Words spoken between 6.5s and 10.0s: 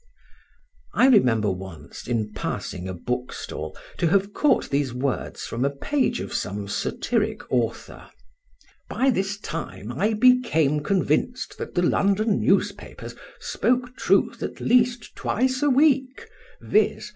satiric author: "By this time